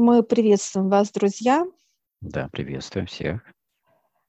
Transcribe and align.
Мы 0.00 0.22
приветствуем 0.22 0.90
вас, 0.90 1.10
друзья. 1.10 1.66
Да, 2.20 2.48
приветствуем 2.52 3.08
всех. 3.08 3.42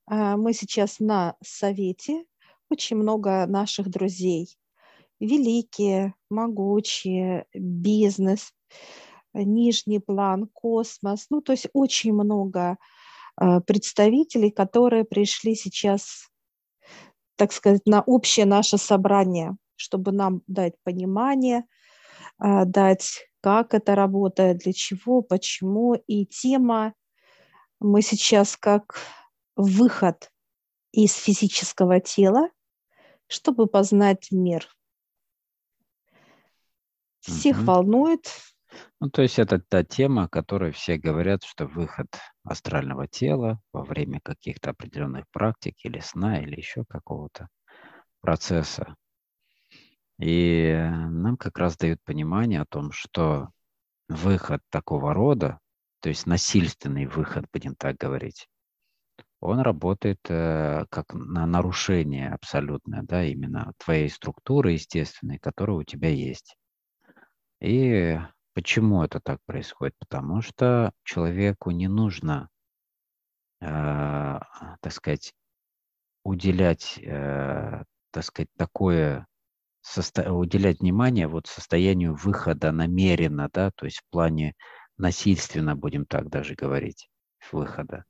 А, 0.07 0.35
мы 0.35 0.53
сейчас 0.53 0.99
на 0.99 1.35
совете. 1.43 2.25
Очень 2.71 2.97
много 2.97 3.45
наших 3.45 3.87
друзей. 3.87 4.57
Великие, 5.19 6.15
могучие, 6.27 7.45
бизнес, 7.53 8.51
нижний 9.35 9.99
план, 9.99 10.49
космос. 10.51 11.27
Ну, 11.29 11.39
то 11.39 11.51
есть 11.51 11.67
очень 11.73 12.13
много 12.13 12.77
а, 13.35 13.61
представителей, 13.61 14.49
которые 14.49 15.03
пришли 15.03 15.53
сейчас, 15.53 16.31
так 17.35 17.51
сказать, 17.51 17.83
на 17.85 18.01
общее 18.01 18.47
наше 18.47 18.79
собрание, 18.79 19.55
чтобы 19.75 20.13
нам 20.13 20.41
дать 20.47 20.73
понимание, 20.83 21.65
а, 22.39 22.65
дать 22.65 23.28
как 23.41 23.73
это 23.73 23.95
работает, 23.95 24.59
для 24.59 24.73
чего, 24.73 25.21
почему. 25.21 25.93
И 25.93 26.25
тема 26.25 26.93
мы 27.79 28.01
сейчас 28.01 28.57
как 28.57 28.95
выход 29.55 30.31
из 30.91 31.13
физического 31.13 31.99
тела, 31.99 32.49
чтобы 33.27 33.67
познать 33.67 34.29
мир. 34.31 34.67
Всех 37.19 37.57
угу. 37.57 37.65
волнует. 37.65 38.27
Ну, 38.99 39.09
то 39.09 39.21
есть 39.21 39.39
это 39.39 39.59
та 39.59 39.83
тема, 39.83 40.23
о 40.23 40.29
которой 40.29 40.71
все 40.71 40.97
говорят, 40.97 41.43
что 41.43 41.65
выход 41.65 42.07
астрального 42.43 43.07
тела 43.07 43.59
во 43.73 43.83
время 43.83 44.19
каких-то 44.21 44.71
определенных 44.71 45.25
практик 45.31 45.75
или 45.83 45.99
сна, 45.99 46.39
или 46.39 46.55
еще 46.55 46.85
какого-то 46.87 47.47
процесса, 48.21 48.95
и 50.19 50.73
нам 51.09 51.37
как 51.37 51.57
раз 51.57 51.77
дают 51.77 51.99
понимание 52.03 52.61
о 52.61 52.65
том, 52.65 52.91
что 52.91 53.49
выход 54.09 54.61
такого 54.69 55.13
рода, 55.13 55.59
то 56.01 56.09
есть 56.09 56.25
насильственный 56.25 57.05
выход, 57.05 57.45
будем 57.53 57.75
так 57.75 57.95
говорить, 57.95 58.47
он 59.39 59.59
работает 59.59 60.19
э, 60.29 60.85
как 60.89 61.13
на 61.13 61.45
нарушение 61.45 62.29
абсолютное, 62.29 63.03
да, 63.03 63.23
именно 63.23 63.71
твоей 63.77 64.09
структуры 64.09 64.73
естественной, 64.73 65.39
которая 65.39 65.77
у 65.77 65.83
тебя 65.83 66.09
есть. 66.09 66.57
И 67.61 68.19
почему 68.53 69.03
это 69.03 69.21
так 69.21 69.39
происходит? 69.45 69.95
Потому 69.99 70.41
что 70.41 70.91
человеку 71.03 71.71
не 71.71 71.87
нужно, 71.87 72.49
э, 73.61 74.39
так 74.81 74.91
сказать, 74.91 75.33
уделять, 76.25 76.99
э, 77.01 77.83
так 78.11 78.23
сказать, 78.23 78.49
такое 78.57 79.25
состо... 79.89 80.31
уделять 80.31 80.79
внимание 80.79 81.27
вот 81.27 81.47
состоянию 81.47 82.13
выхода 82.13 82.71
намеренно, 82.71 83.49
да, 83.51 83.71
то 83.71 83.85
есть 83.85 83.99
в 83.99 84.09
плане 84.11 84.53
насильственно, 84.97 85.75
будем 85.75 86.05
так 86.05 86.29
даже 86.29 86.55
говорить, 86.55 87.09
выхода. 87.51 88.05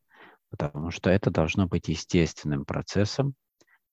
Потому 0.50 0.92
что 0.92 1.10
это 1.10 1.30
должно 1.30 1.68
быть 1.68 1.88
естественным 1.88 2.66
процессом, 2.66 3.36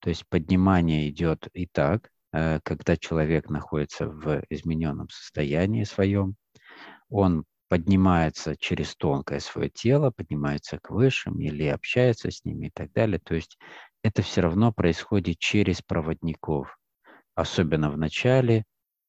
то 0.01 0.09
есть 0.09 0.27
поднимание 0.29 1.09
идет 1.11 1.49
и 1.53 1.67
так, 1.67 2.11
э, 2.33 2.61
когда 2.63 2.97
человек 2.97 3.51
находится 3.51 4.09
в 4.09 4.43
измененном 4.49 5.09
состоянии 5.09 5.85
своем, 5.85 6.35
он 7.09 7.45
поднимается 7.69 8.57
через 8.57 8.95
тонкое 8.97 9.41
свое 9.41 9.69
тело, 9.71 10.11
поднимается 10.11 10.79
к 10.79 10.91
высшим 10.91 11.41
или 11.41 11.67
общается 11.67 12.31
с 12.31 12.45
ними 12.45 12.67
и 12.67 12.71
так 12.71 12.93
далее. 12.93 13.19
То 13.19 13.35
есть 13.35 13.59
это 14.03 14.23
все 14.23 14.41
равно 14.41 14.73
происходит 14.73 15.39
через 15.39 15.83
проводников 15.83 16.77
особенно 17.37 17.91
в 17.91 17.97
начале, 17.97 18.65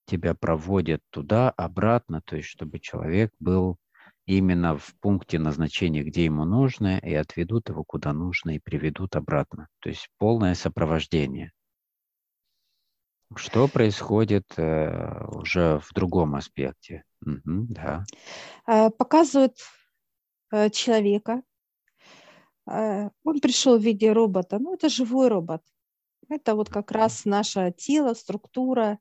тебя 0.05 0.35
проводят 0.35 1.01
туда, 1.09 1.49
обратно, 1.49 2.21
то 2.23 2.35
есть 2.35 2.49
чтобы 2.49 2.79
человек 2.79 3.33
был 3.39 3.77
именно 4.25 4.77
в 4.77 4.93
пункте 4.99 5.39
назначения, 5.39 6.03
где 6.03 6.25
ему 6.25 6.45
нужно, 6.45 6.99
и 6.99 7.13
отведут 7.13 7.69
его 7.69 7.83
куда 7.83 8.13
нужно, 8.13 8.51
и 8.51 8.59
приведут 8.59 9.15
обратно. 9.15 9.67
То 9.79 9.89
есть 9.89 10.09
полное 10.17 10.53
сопровождение. 10.53 11.51
Что 13.35 13.67
происходит 13.67 14.45
э, 14.57 15.25
уже 15.27 15.79
в 15.79 15.93
другом 15.93 16.35
аспекте? 16.35 17.03
Угу, 17.25 17.67
да. 17.69 18.05
Э, 18.65 18.89
показывают 18.89 19.57
э, 20.51 20.69
человека. 20.69 21.41
Э, 22.69 23.09
он 23.23 23.39
пришел 23.41 23.77
в 23.77 23.81
виде 23.81 24.11
робота. 24.13 24.59
Ну, 24.59 24.73
это 24.73 24.87
живой 24.87 25.27
робот. 25.27 25.61
Это 26.29 26.55
вот 26.55 26.69
как 26.69 26.91
раз 26.91 27.25
наше 27.25 27.73
тело, 27.77 28.13
структура. 28.13 28.99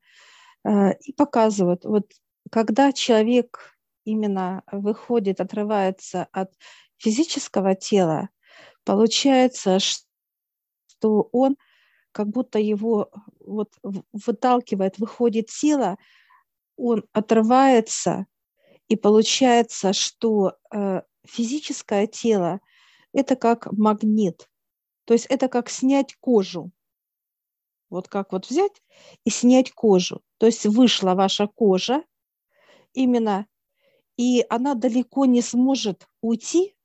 Э, 0.64 0.94
и 1.00 1.12
показывают, 1.12 1.84
вот 1.84 2.12
когда 2.50 2.92
человек 2.92 3.76
именно 4.04 4.62
выходит, 4.70 5.40
отрывается 5.40 6.28
от 6.32 6.52
физического 6.98 7.74
тела, 7.74 8.30
получается, 8.84 9.78
что 9.80 11.28
он 11.32 11.56
как 12.12 12.28
будто 12.28 12.58
его 12.58 13.10
вот 13.40 13.74
выталкивает, 14.12 14.98
выходит 14.98 15.48
тело, 15.48 15.98
он 16.76 17.04
отрывается, 17.12 18.26
и 18.88 18.96
получается, 18.96 19.92
что 19.92 20.56
э, 20.72 21.02
физическое 21.26 22.06
тело– 22.06 22.60
это 23.12 23.36
как 23.36 23.70
магнит, 23.72 24.48
то 25.04 25.14
есть 25.14 25.26
это 25.26 25.48
как 25.48 25.68
снять 25.68 26.14
кожу. 26.20 26.70
Вот 27.90 28.08
как 28.08 28.32
вот 28.32 28.46
взять 28.46 28.82
и 29.24 29.30
снять 29.30 29.72
кожу. 29.72 30.22
То 30.38 30.46
есть 30.46 30.66
вышла 30.66 31.14
ваша 31.14 31.46
кожа 31.46 32.04
именно, 32.92 33.46
и 34.16 34.44
она 34.48 34.74
далеко 34.74 35.26
не 35.26 35.42
сможет 35.42 36.08
уйти. 36.20 36.76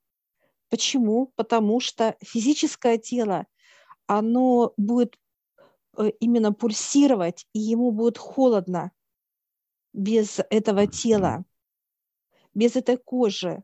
Почему? 0.70 1.32
Потому 1.36 1.80
что 1.80 2.16
физическое 2.22 2.98
тело, 2.98 3.48
оно 4.06 4.74
будет 4.78 5.18
э, 5.98 6.12
именно 6.20 6.54
пульсировать, 6.54 7.46
и 7.54 7.60
ему 7.60 7.92
будет 7.92 8.18
холодно 8.18 8.92
без 9.94 10.40
этого 10.50 10.88
тела, 10.88 11.44
без 12.54 12.76
этой 12.76 12.98
кожи 12.98 13.64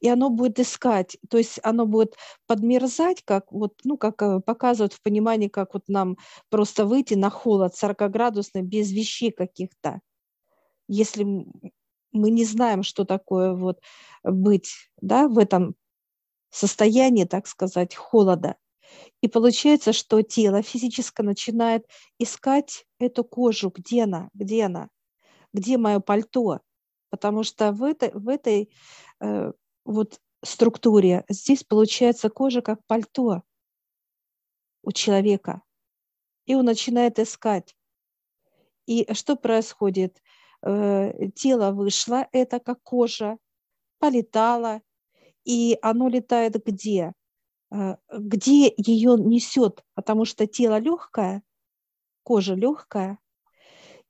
и 0.00 0.08
оно 0.08 0.30
будет 0.30 0.58
искать, 0.60 1.16
то 1.28 1.38
есть 1.38 1.60
оно 1.62 1.86
будет 1.86 2.16
подмерзать, 2.46 3.22
как 3.24 3.52
вот, 3.52 3.74
ну, 3.84 3.96
как 3.96 4.22
э, 4.22 4.40
показывают 4.40 4.92
в 4.92 5.02
понимании, 5.02 5.48
как 5.48 5.74
вот 5.74 5.84
нам 5.88 6.16
просто 6.48 6.86
выйти 6.86 7.14
на 7.14 7.30
холод 7.30 7.74
40-градусный 7.74 8.62
без 8.62 8.92
вещей 8.92 9.30
каких-то. 9.30 10.00
Если 10.88 11.24
мы 11.24 12.30
не 12.30 12.44
знаем, 12.44 12.82
что 12.82 13.04
такое 13.04 13.54
вот 13.54 13.80
быть, 14.22 14.90
да, 15.00 15.28
в 15.28 15.38
этом 15.38 15.74
состоянии, 16.50 17.24
так 17.24 17.46
сказать, 17.46 17.94
холода. 17.94 18.56
И 19.20 19.28
получается, 19.28 19.92
что 19.92 20.22
тело 20.22 20.62
физически 20.62 21.22
начинает 21.22 21.86
искать 22.18 22.86
эту 22.98 23.24
кожу, 23.24 23.72
где 23.74 24.04
она, 24.04 24.30
где 24.32 24.64
она, 24.64 24.88
где 25.52 25.76
мое 25.76 26.00
пальто, 26.00 26.60
потому 27.10 27.42
что 27.42 27.72
в 27.72 27.82
этой, 27.82 28.10
в 28.12 28.28
этой 28.28 28.70
э, 29.20 29.52
вот 29.86 30.20
структуре. 30.44 31.24
Здесь 31.28 31.64
получается 31.64 32.28
кожа 32.28 32.60
как 32.60 32.84
пальто 32.86 33.42
у 34.82 34.92
человека. 34.92 35.62
И 36.46 36.54
он 36.54 36.64
начинает 36.64 37.18
искать. 37.18 37.76
И 38.86 39.12
что 39.14 39.36
происходит? 39.36 40.22
Э, 40.62 41.28
тело 41.34 41.72
вышло, 41.72 42.28
это 42.32 42.60
как 42.60 42.82
кожа, 42.82 43.38
полетало, 43.98 44.80
и 45.44 45.78
оно 45.82 46.08
летает 46.08 46.64
где? 46.64 47.12
Э, 47.72 47.96
где 48.12 48.72
ее 48.76 49.16
несет? 49.18 49.84
Потому 49.94 50.24
что 50.24 50.46
тело 50.46 50.78
легкое, 50.78 51.42
кожа 52.22 52.54
легкая, 52.54 53.18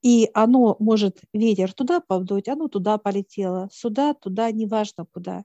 и 0.03 0.31
оно 0.35 0.77
может 0.79 1.21
ветер 1.33 1.73
туда 1.73 2.01
повдуть, 2.01 2.49
оно 2.49 2.69
туда 2.69 2.99
полетело, 2.99 3.69
сюда, 3.73 4.15
туда, 4.15 4.51
неважно 4.51 5.07
куда. 5.07 5.45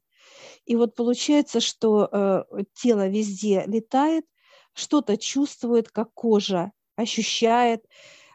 И 0.65 0.75
вот 0.75 0.95
получается, 0.95 1.59
что 1.59 2.09
э, 2.11 2.63
тело 2.73 3.07
везде 3.07 3.63
летает, 3.65 4.25
что-то 4.73 5.17
чувствует, 5.17 5.89
как 5.89 6.13
кожа 6.13 6.71
ощущает 6.95 7.85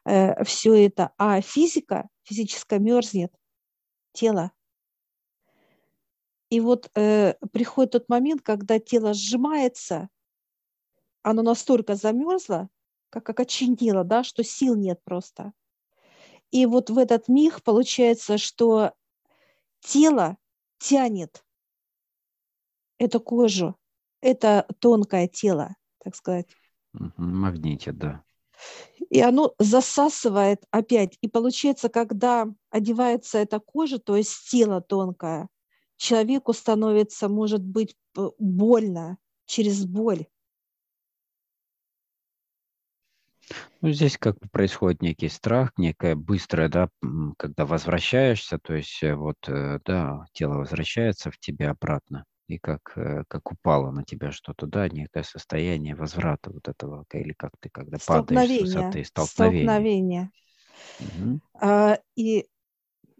э, 0.04 0.42
все 0.44 0.86
это, 0.86 1.12
а 1.18 1.40
физика, 1.40 2.08
физическая 2.24 2.78
мерзнет, 2.78 3.32
тело. 4.12 4.52
И 6.50 6.60
вот 6.60 6.90
э, 6.94 7.34
приходит 7.52 7.92
тот 7.92 8.08
момент, 8.08 8.42
когда 8.42 8.78
тело 8.78 9.14
сжимается, 9.14 10.08
оно 11.22 11.42
настолько 11.42 11.96
замерзло, 11.96 12.68
как 13.10 13.28
окоченело, 13.28 14.04
да, 14.04 14.22
что 14.22 14.44
сил 14.44 14.76
нет 14.76 15.00
просто. 15.04 15.52
И 16.50 16.66
вот 16.66 16.90
в 16.90 16.98
этот 16.98 17.28
миг 17.28 17.62
получается, 17.62 18.38
что 18.38 18.92
тело 19.80 20.36
тянет 20.78 21.44
эту 22.98 23.20
кожу, 23.20 23.76
это 24.20 24.66
тонкое 24.80 25.28
тело, 25.28 25.74
так 26.02 26.14
сказать. 26.14 26.48
Магнитит, 26.92 27.98
да. 27.98 28.22
И 29.10 29.20
оно 29.20 29.54
засасывает 29.58 30.64
опять. 30.70 31.18
И 31.20 31.28
получается, 31.28 31.88
когда 31.88 32.46
одевается 32.70 33.38
эта 33.38 33.60
кожа, 33.60 33.98
то 33.98 34.16
есть 34.16 34.50
тело 34.50 34.80
тонкое, 34.80 35.48
человеку 35.96 36.52
становится, 36.52 37.28
может 37.28 37.62
быть, 37.62 37.96
больно 38.38 39.18
через 39.46 39.84
боль. 39.84 40.26
Ну, 43.80 43.92
здесь 43.92 44.18
как 44.18 44.38
бы 44.38 44.48
происходит 44.48 45.02
некий 45.02 45.28
страх, 45.28 45.70
некое 45.76 46.16
быстрое, 46.16 46.68
да, 46.68 46.88
когда 47.38 47.64
возвращаешься, 47.64 48.58
то 48.58 48.74
есть 48.74 49.00
э, 49.04 49.14
вот, 49.14 49.36
э, 49.46 49.78
да, 49.84 50.24
тело 50.32 50.54
возвращается 50.54 51.30
в 51.30 51.38
тебя 51.38 51.70
обратно, 51.70 52.24
и 52.48 52.58
как, 52.58 52.92
э, 52.96 53.24
как 53.28 53.50
упало 53.50 53.90
на 53.90 54.04
тебя 54.04 54.32
что-то, 54.32 54.66
да, 54.66 54.88
некое 54.88 55.24
состояние 55.24 55.94
возврата 55.94 56.50
вот 56.50 56.68
этого, 56.68 57.04
или 57.12 57.32
как 57.32 57.52
ты, 57.60 57.68
когда 57.68 57.98
падаешь 58.04 58.58
с 58.58 58.62
высоты, 58.62 59.04
столкновение. 59.04 59.64
Столкновение. 59.64 60.30
Угу. 61.00 61.40
И 62.16 62.46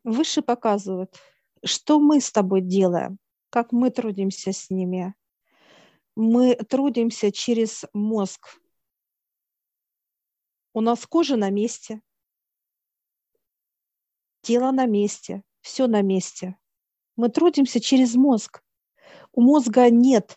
выше 0.04 0.42
показывают, 0.42 1.16
что 1.64 1.98
мы 1.98 2.20
с 2.20 2.30
тобой 2.30 2.60
делаем, 2.60 3.18
как 3.50 3.72
мы 3.72 3.90
трудимся 3.90 4.52
с 4.52 4.70
ними. 4.70 5.14
Мы 6.14 6.54
трудимся 6.54 7.32
через 7.32 7.84
мозг. 7.92 8.58
У 10.72 10.80
нас 10.80 11.06
кожа 11.06 11.36
на 11.36 11.50
месте, 11.50 12.00
тело 14.42 14.70
на 14.70 14.86
месте, 14.86 15.42
все 15.60 15.86
на 15.86 16.02
месте. 16.02 16.56
Мы 17.16 17.30
трудимся 17.30 17.80
через 17.80 18.14
мозг. 18.14 18.62
У 19.36 19.42
мозга 19.42 19.90
нет 19.90 20.36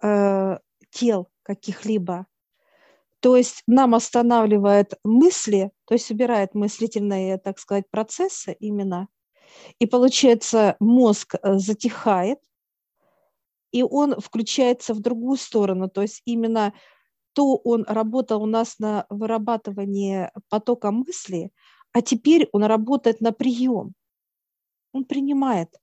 э, 0.00 0.58
тел 0.90 1.28
каких-либо. 1.42 2.26
То 3.20 3.36
есть 3.36 3.62
нам 3.66 3.94
останавливает 3.94 4.94
мысли, 5.04 5.72
то 5.86 5.94
есть 5.94 6.10
убирает 6.10 6.54
мыслительные, 6.54 7.36
так 7.36 7.58
сказать, 7.58 7.90
процессы 7.90 8.56
именно. 8.60 9.08
И 9.80 9.86
получается, 9.86 10.76
мозг 10.78 11.34
э, 11.34 11.58
затихает, 11.58 12.38
и 13.72 13.82
он 13.82 14.20
включается 14.20 14.94
в 14.94 15.00
другую 15.00 15.36
сторону. 15.36 15.88
То 15.88 16.02
есть 16.02 16.22
именно 16.24 16.72
то 17.32 17.56
он 17.56 17.84
работал 17.88 18.42
у 18.42 18.46
нас 18.46 18.78
на 18.78 19.06
вырабатывание 19.08 20.30
потока 20.48 20.92
мысли, 20.92 21.50
а 21.92 22.02
теперь 22.02 22.48
он 22.52 22.62
работает 22.64 23.20
на 23.20 23.32
прием. 23.32 23.94
Он 24.92 25.04
принимает. 25.04 25.76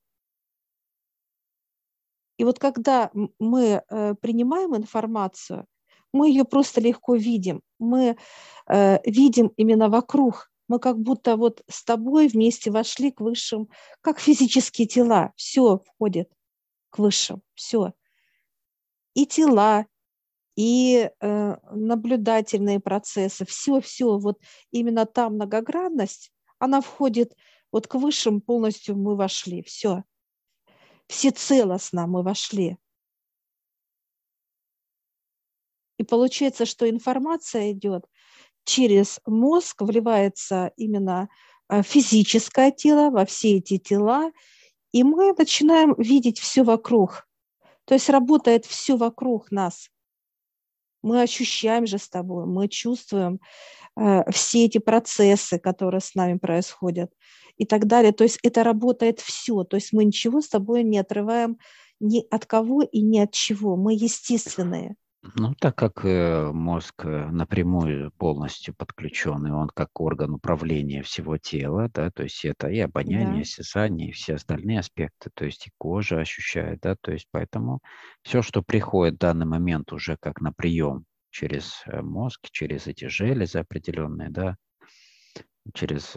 И 2.37 2.43
вот 2.43 2.59
когда 2.59 3.11
мы 3.39 3.83
э, 3.89 4.15
принимаем 4.15 4.75
информацию– 4.75 5.65
мы 6.13 6.29
ее 6.29 6.45
просто 6.45 6.81
легко 6.81 7.15
видим. 7.15 7.61
Мы 7.77 8.17
э, 8.67 8.99
видим 9.09 9.51
именно 9.57 9.89
вокруг. 9.89 10.51
Мы 10.67 10.79
как 10.79 10.99
будто 10.99 11.35
вот 11.35 11.63
с 11.67 11.83
тобой 11.83 12.27
вместе 12.27 12.71
вошли 12.71 13.11
к 13.11 13.21
высшим, 13.21 13.69
как 14.01 14.19
физические 14.19 14.87
тела. 14.87 15.33
Все 15.35 15.79
входит 15.79 16.29
к 16.89 16.99
высшим, 16.99 17.41
все. 17.55 17.93
И 19.13 19.25
тела, 19.25 19.85
и 20.55 21.09
э, 21.19 21.57
наблюдательные 21.71 22.79
процессы, 22.79 23.45
все-все, 23.45 24.17
вот 24.17 24.39
именно 24.71 25.05
та 25.05 25.29
многогранность, 25.29 26.31
она 26.59 26.81
входит 26.81 27.35
вот 27.71 27.87
к 27.87 27.95
высшим 27.95 28.41
полностью 28.41 28.95
мы 28.95 29.15
вошли, 29.15 29.61
все. 29.61 30.03
Все 31.07 31.31
целостно 31.31 32.07
мы 32.07 32.23
вошли. 32.23 32.77
И 35.97 36.03
получается, 36.03 36.65
что 36.65 36.89
информация 36.89 37.71
идет 37.71 38.05
через 38.63 39.19
мозг, 39.25 39.81
вливается 39.81 40.71
именно 40.77 41.29
э, 41.67 41.81
физическое 41.83 42.71
тело 42.71 43.09
во 43.09 43.25
все 43.25 43.57
эти 43.57 43.77
тела, 43.77 44.31
и 44.91 45.03
мы 45.03 45.33
начинаем 45.37 45.95
видеть 45.97 46.39
все 46.39 46.63
вокруг. 46.63 47.27
То 47.85 47.95
есть 47.95 48.09
работает 48.09 48.65
все 48.65 48.95
вокруг 48.95 49.51
нас. 49.51 49.89
Мы 51.01 51.21
ощущаем 51.21 51.87
же 51.87 51.97
с 51.97 52.07
тобой, 52.07 52.45
мы 52.45 52.67
чувствуем 52.67 53.39
э, 53.97 54.29
все 54.31 54.65
эти 54.65 54.77
процессы, 54.77 55.59
которые 55.59 56.01
с 56.01 56.15
нами 56.15 56.37
происходят 56.37 57.11
и 57.59 57.65
так 57.65 57.85
далее. 57.85 58.11
То 58.13 58.23
есть 58.23 58.39
это 58.41 58.63
работает 58.63 59.19
все. 59.19 59.63
То 59.63 59.75
есть 59.77 59.93
мы 59.93 60.05
ничего 60.05 60.41
с 60.41 60.49
тобой 60.49 60.83
не 60.83 60.97
отрываем 60.97 61.59
ни 61.99 62.25
от 62.31 62.47
кого 62.47 62.81
и 62.81 63.01
ни 63.01 63.19
от 63.19 63.31
чего. 63.31 63.75
Мы 63.75 63.93
естественные. 63.93 64.95
Ну, 65.35 65.53
так 65.53 65.75
как 65.75 66.05
э, 66.05 66.49
мозг 66.53 67.03
э, 67.03 67.27
напрямую 67.29 68.11
полностью 68.17 68.73
подключен, 68.73 69.45
и 69.47 69.51
он 69.51 69.67
как 69.67 69.89
орган 69.99 70.35
управления 70.35 71.03
всего 71.03 71.37
тела, 71.37 71.89
да, 71.93 72.09
то 72.09 72.23
есть 72.23 72.45
это 72.45 72.69
и 72.69 72.79
обоняние, 72.79 73.35
да. 73.35 73.41
осязание, 73.41 74.09
и 74.09 74.11
все 74.13 74.35
остальные 74.35 74.79
аспекты, 74.79 75.29
то 75.33 75.43
есть 75.43 75.67
и 75.67 75.71
кожа 75.77 76.19
ощущает, 76.21 76.79
да, 76.79 76.95
то 77.01 77.11
есть 77.11 77.27
поэтому 77.31 77.81
все, 78.21 78.41
что 78.41 78.61
приходит 78.61 79.15
в 79.15 79.19
данный 79.19 79.45
момент 79.45 79.91
уже 79.91 80.15
как 80.21 80.39
на 80.39 80.53
прием 80.53 81.03
через 81.31 81.83
э, 81.85 82.01
мозг, 82.01 82.47
через 82.51 82.87
эти 82.87 83.09
железы 83.09 83.59
определенные, 83.59 84.29
да, 84.29 84.55
через 85.73 86.15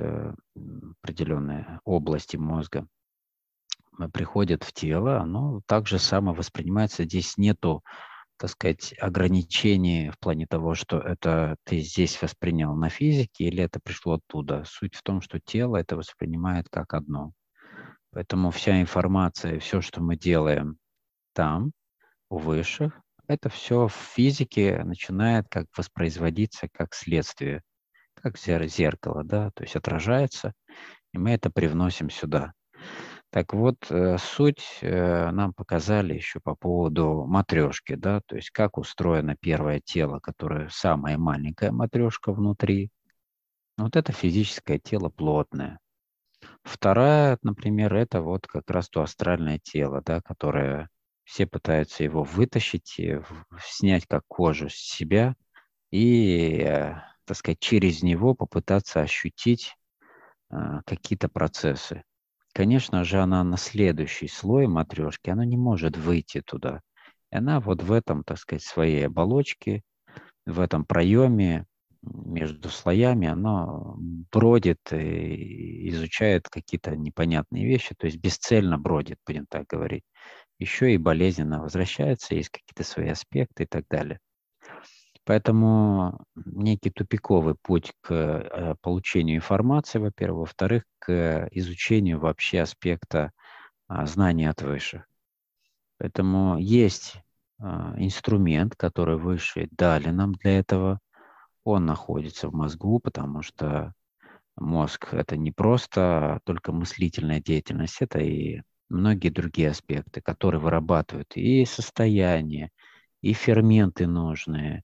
определенные 1.03 1.81
области 1.85 2.37
мозга, 2.37 2.87
приходит 4.13 4.65
в 4.65 4.73
тело, 4.73 5.21
оно 5.21 5.61
также 5.67 5.99
само 5.99 6.33
воспринимается. 6.33 7.05
Здесь 7.05 7.37
нету 7.37 7.83
так 8.43 8.51
сказать, 8.51 8.93
ограничений 8.99 10.11
в 10.11 10.19
плане 10.19 10.49
того, 10.49 10.75
что 10.75 10.99
это 10.99 11.55
ты 11.63 11.79
здесь 11.79 12.21
воспринял 12.21 12.75
на 12.75 12.89
физике 12.89 13.45
или 13.45 13.63
это 13.63 13.79
пришло 13.79 14.15
оттуда. 14.15 14.65
Суть 14.67 14.97
в 14.97 15.03
том, 15.05 15.21
что 15.21 15.39
тело 15.39 15.77
это 15.77 15.97
воспринимает 15.97 16.67
как 16.69 16.93
одно. 16.93 17.35
Поэтому 18.11 18.51
вся 18.51 18.81
информация, 18.81 19.61
все, 19.61 19.81
что 19.81 20.03
мы 20.03 20.17
делаем 20.17 20.79
там, 21.35 21.71
у 22.31 22.39
высших, 22.39 23.01
это 23.29 23.49
все 23.49 23.87
в 23.87 23.95
физике 23.95 24.83
начинает 24.83 25.47
как 25.49 25.67
воспроизводиться 25.77 26.67
как 26.73 26.95
следствие, 26.95 27.63
как 28.23 28.39
зеркало, 28.39 29.25
да, 29.25 29.51
то 29.55 29.63
есть 29.65 29.77
отражается, 29.77 30.53
и 31.13 31.19
мы 31.19 31.31
это 31.33 31.51
привносим 31.51 32.11
сюда. 32.11 32.53
Так 33.31 33.55
вот, 33.55 33.91
э, 33.91 34.19
суть 34.19 34.79
э, 34.83 35.31
нам 35.31 35.55
показали 35.55 36.15
еще 36.15 36.39
по 36.41 36.55
поводу 36.55 37.25
матрешки, 37.27 37.95
да, 37.95 38.21
то 38.27 38.37
есть 38.37 38.51
как 38.51 38.77
устроено 38.77 39.37
первое 39.41 39.81
тело, 39.81 40.21
которое 40.21 40.69
самая 40.71 41.17
маленькая 41.17 41.73
матрешка 41.73 42.33
внутри. 42.33 42.91
Вот 43.79 43.97
это 43.97 44.13
физическое 44.13 44.79
тело 44.79 45.09
плотное. 45.09 45.79
Вторая, 46.63 47.39
например, 47.43 47.95
это 47.95 48.21
вот 48.21 48.47
как 48.47 48.69
раз 48.71 48.91
то 48.91 49.03
астральное 49.03 49.59
тело, 49.59 50.03
да, 50.05 50.21
которое 50.21 50.91
все 51.25 51.47
пытаются 51.47 52.05
его 52.05 52.25
вытащить, 52.25 53.01
снять 53.63 54.07
как 54.07 54.25
кожу 54.29 54.69
с 54.69 54.75
себя 54.75 55.35
и, 55.91 56.59
э, 56.59 56.97
так 57.33 57.39
сказать, 57.39 57.61
через 57.61 58.03
него 58.03 58.35
попытаться 58.35 59.01
ощутить 59.01 59.75
какие-то 60.85 61.31
процессы. 61.31 62.03
Конечно 62.53 63.05
же, 63.05 63.21
она 63.21 63.43
на 63.43 63.57
следующий 63.57 64.29
слой 64.29 64.67
матрешки, 64.67 65.31
она 65.31 65.47
не 65.47 65.57
может 65.57 65.97
выйти 65.97 66.43
туда. 66.43 66.83
И 67.31 67.37
она 67.37 67.59
вот 67.59 67.83
в 67.83 67.91
этом, 67.91 68.23
так 68.23 68.37
сказать, 68.37 68.63
своей 68.63 69.07
оболочке, 69.07 69.81
в 70.45 70.61
этом 70.61 70.85
проеме 70.85 71.65
между 72.03 72.69
слоями, 72.69 73.29
она 73.29 73.67
бродит 74.31 74.93
и 74.93 75.89
изучает 75.89 76.51
какие-то 76.51 76.95
непонятные 76.97 77.65
вещи, 77.65 77.95
то 77.97 78.05
есть 78.05 78.19
бесцельно 78.19 78.77
бродит, 78.77 79.17
будем 79.27 79.47
так 79.47 79.67
говорить. 79.67 80.05
Еще 80.59 80.93
и 80.93 80.99
болезненно 80.99 81.63
возвращается, 81.63 82.35
есть 82.35 82.51
какие-то 82.51 82.85
свои 82.85 83.09
аспекты 83.09 83.63
и 83.63 83.67
так 83.67 83.87
далее. 83.89 84.21
Поэтому 85.25 86.25
некий 86.35 86.91
тупиковый 86.91 87.55
путь 87.55 87.93
к 88.01 88.13
э, 88.13 88.75
получению 88.81 89.37
информации, 89.37 89.99
во-первых, 89.99 90.49
во-вторых, 90.49 90.83
к 90.99 91.49
изучению 91.53 92.19
вообще 92.19 92.63
аспекта 92.63 93.33
а, 93.87 94.07
знания 94.07 94.51
от 94.51 94.63
высших. 94.63 95.07
Поэтому 95.99 96.59
есть 96.59 97.17
а, 97.61 97.95
инструмент, 97.99 98.75
который 98.75 99.17
высшие 99.17 99.69
дали 99.71 100.09
нам 100.09 100.33
для 100.33 100.59
этого. 100.59 100.99
Он 101.63 101.87
находится 101.87 102.49
в 102.49 102.55
мозгу, 102.55 102.99
потому 102.99 103.43
что 103.43 103.93
мозг– 104.57 105.09
это 105.13 105.37
не 105.37 105.53
просто 105.53 106.41
только 106.45 106.73
мыслительная 106.73 107.41
деятельность, 107.41 107.99
это 108.01 108.19
и 108.19 108.63
многие 108.89 109.29
другие 109.29 109.71
аспекты, 109.71 110.21
которые 110.21 110.61
вырабатывают 110.61 111.37
и 111.37 111.65
состояние, 111.65 112.71
и 113.21 113.33
ферменты 113.33 114.07
нужные, 114.07 114.83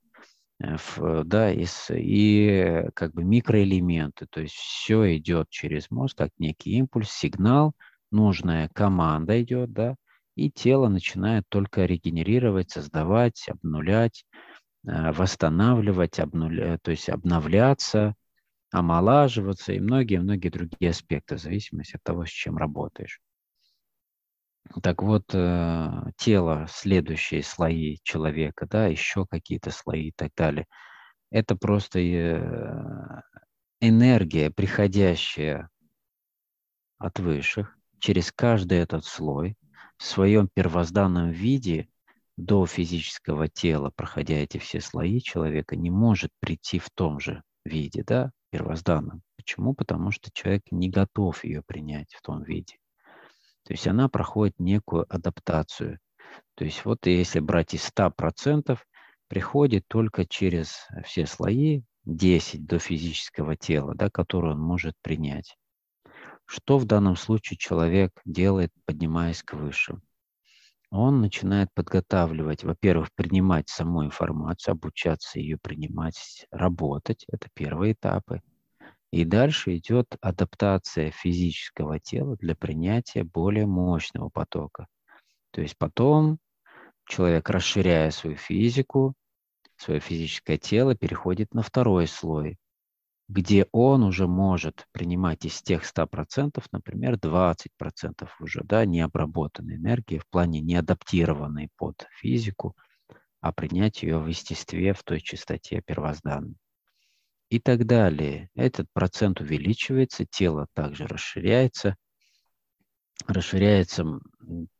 да, 0.60 1.52
и, 1.52 1.66
и 1.90 2.84
как 2.94 3.12
бы 3.14 3.22
микроэлементы, 3.22 4.26
то 4.28 4.40
есть 4.40 4.54
все 4.54 5.16
идет 5.16 5.48
через 5.50 5.90
мозг, 5.90 6.18
как 6.18 6.30
некий 6.38 6.72
импульс, 6.72 7.10
сигнал, 7.10 7.74
нужная 8.10 8.68
команда 8.68 9.40
идет, 9.40 9.72
да, 9.72 9.94
и 10.34 10.50
тело 10.50 10.88
начинает 10.88 11.44
только 11.48 11.84
регенерировать, 11.84 12.70
создавать, 12.70 13.48
обнулять, 13.48 14.24
э, 14.86 15.12
восстанавливать, 15.12 16.18
обнуля, 16.18 16.78
то 16.82 16.90
есть 16.90 17.08
обновляться, 17.08 18.14
омолаживаться 18.70 19.72
и 19.72 19.80
многие-многие 19.80 20.48
другие 20.50 20.90
аспекты 20.90 21.36
в 21.36 21.40
зависимости 21.40 21.96
от 21.96 22.02
того, 22.02 22.24
с 22.24 22.30
чем 22.30 22.56
работаешь. 22.56 23.20
Так 24.82 25.02
вот, 25.02 25.24
э, 25.34 25.88
тело, 26.16 26.66
следующие 26.68 27.42
слои 27.42 27.98
человека, 28.02 28.66
да, 28.66 28.86
еще 28.86 29.26
какие-то 29.26 29.70
слои 29.70 30.08
и 30.08 30.12
так 30.14 30.32
далее, 30.36 30.66
это 31.30 31.56
просто 31.56 31.98
э, 32.00 33.22
энергия, 33.80 34.50
приходящая 34.50 35.70
от 36.98 37.18
высших, 37.18 37.76
через 37.98 38.32
каждый 38.32 38.78
этот 38.78 39.04
слой 39.04 39.56
в 39.96 40.04
своем 40.04 40.48
первозданном 40.52 41.30
виде 41.30 41.88
до 42.36 42.66
физического 42.66 43.48
тела, 43.48 43.90
проходя 43.94 44.36
эти 44.36 44.58
все 44.58 44.80
слои 44.80 45.20
человека, 45.20 45.76
не 45.76 45.90
может 45.90 46.30
прийти 46.40 46.78
в 46.78 46.88
том 46.90 47.18
же 47.20 47.42
виде, 47.64 48.04
да, 48.04 48.30
первозданном. 48.50 49.22
Почему? 49.36 49.74
Потому 49.74 50.10
что 50.10 50.30
человек 50.32 50.62
не 50.70 50.88
готов 50.88 51.44
ее 51.44 51.62
принять 51.66 52.14
в 52.14 52.22
том 52.22 52.42
виде. 52.42 52.76
То 53.68 53.74
есть 53.74 53.86
она 53.86 54.08
проходит 54.08 54.58
некую 54.58 55.04
адаптацию. 55.14 55.98
То 56.54 56.64
есть 56.64 56.86
вот 56.86 57.06
если 57.06 57.38
брать 57.38 57.74
из 57.74 57.86
100%, 57.86 58.78
приходит 59.28 59.86
только 59.88 60.24
через 60.24 60.86
все 61.04 61.26
слои 61.26 61.82
10 62.06 62.64
до 62.64 62.78
физического 62.78 63.56
тела, 63.56 63.94
да, 63.94 64.08
которое 64.08 64.54
он 64.54 64.60
может 64.60 64.94
принять. 65.02 65.58
Что 66.46 66.78
в 66.78 66.86
данном 66.86 67.14
случае 67.14 67.58
человек 67.58 68.18
делает, 68.24 68.72
поднимаясь 68.86 69.42
к 69.42 69.52
высшим? 69.52 70.00
Он 70.90 71.20
начинает 71.20 71.68
подготавливать, 71.74 72.64
во-первых, 72.64 73.12
принимать 73.14 73.68
саму 73.68 74.02
информацию, 74.02 74.72
обучаться 74.72 75.40
ее 75.40 75.58
принимать, 75.58 76.46
работать. 76.50 77.26
Это 77.30 77.48
первые 77.52 77.92
этапы. 77.92 78.40
И 79.10 79.24
дальше 79.24 79.76
идет 79.76 80.16
адаптация 80.20 81.10
физического 81.10 81.98
тела 81.98 82.36
для 82.36 82.54
принятия 82.54 83.24
более 83.24 83.66
мощного 83.66 84.28
потока. 84.28 84.86
То 85.50 85.62
есть 85.62 85.78
потом 85.78 86.38
человек, 87.06 87.48
расширяя 87.48 88.10
свою 88.10 88.36
физику, 88.36 89.14
свое 89.76 90.00
физическое 90.00 90.58
тело, 90.58 90.94
переходит 90.94 91.54
на 91.54 91.62
второй 91.62 92.06
слой, 92.06 92.58
где 93.28 93.66
он 93.72 94.02
уже 94.02 94.26
может 94.26 94.86
принимать 94.92 95.46
из 95.46 95.62
тех 95.62 95.84
100%, 95.84 96.62
например, 96.70 97.14
20% 97.14 98.28
уже, 98.40 98.62
да, 98.64 98.84
необработанной 98.84 99.76
энергии 99.76 100.18
в 100.18 100.28
плане 100.28 100.60
неадаптированной 100.60 101.70
под 101.76 102.06
физику, 102.10 102.76
а 103.40 103.52
принять 103.52 104.02
ее 104.02 104.18
в 104.18 104.26
естестве, 104.26 104.92
в 104.92 105.02
той 105.02 105.20
чистоте 105.22 105.80
первозданной 105.80 106.56
и 107.50 107.58
так 107.58 107.86
далее. 107.86 108.50
Этот 108.54 108.86
процент 108.92 109.40
увеличивается, 109.40 110.26
тело 110.26 110.66
также 110.74 111.06
расширяется. 111.06 111.96
Расширяется, 113.26 114.20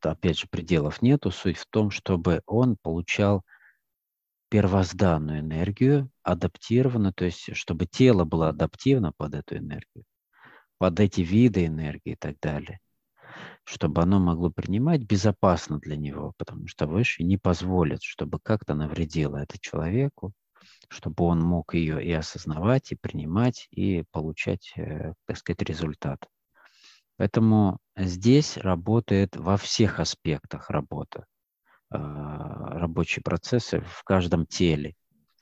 опять 0.01 0.39
же, 0.39 0.47
пределов 0.49 1.03
нету. 1.03 1.31
Суть 1.31 1.59
в 1.59 1.67
том, 1.67 1.91
чтобы 1.91 2.43
он 2.47 2.77
получал 2.81 3.45
первозданную 4.51 5.41
энергию, 5.41 6.11
адаптированную, 6.23 7.13
то 7.13 7.25
есть 7.25 7.55
чтобы 7.55 7.87
тело 7.87 8.25
было 8.25 8.49
адаптивно 8.49 9.13
под 9.17 9.35
эту 9.35 9.59
энергию, 9.59 10.05
под 10.79 11.01
эти 11.01 11.21
виды 11.21 11.67
энергии 11.67 12.13
и 12.13 12.17
так 12.17 12.37
далее, 12.41 12.81
чтобы 13.65 14.01
оно 14.01 14.19
могло 14.19 14.51
принимать 14.51 15.03
безопасно 15.03 15.79
для 15.79 15.97
него, 15.97 16.33
потому 16.39 16.67
что 16.67 16.87
выше 16.87 17.25
не 17.25 17.37
позволит, 17.37 18.03
чтобы 18.03 18.39
как-то 18.41 18.75
навредило 18.75 19.37
это 19.37 19.59
человеку, 19.61 20.33
чтобы 20.89 21.25
он 21.25 21.41
мог 21.41 21.75
ее 21.75 22.03
и 22.05 22.13
осознавать, 22.13 22.93
и 22.93 22.97
принимать, 22.97 23.69
и 23.71 24.05
получать, 24.11 24.73
э, 24.77 25.13
так 25.27 25.37
сказать, 25.37 25.63
результат. 25.63 26.27
Поэтому 27.19 27.79
здесь 27.97 28.57
работает 28.57 29.37
во 29.37 29.57
всех 29.57 29.99
аспектах 30.01 30.71
работа, 30.71 31.27
а, 31.91 32.79
рабочие 32.79 33.23
процессы 33.23 33.81
в 33.81 34.05
каждом 34.05 34.47
теле 34.47 34.95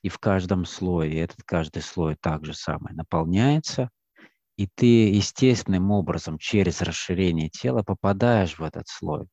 и 0.02 0.08
в 0.08 0.18
каждом 0.18 0.64
слое. 0.64 1.12
И 1.12 1.16
этот 1.16 1.42
каждый 1.44 1.82
слой 1.82 2.16
также 2.16 2.54
самое 2.54 2.96
наполняется, 2.96 3.90
и 4.56 4.66
ты 4.66 5.10
естественным 5.10 5.90
образом 5.90 6.38
через 6.38 6.80
расширение 6.80 7.50
тела 7.50 7.82
попадаешь 7.82 8.58
в 8.58 8.62
этот 8.62 8.88
слой. 8.88 9.26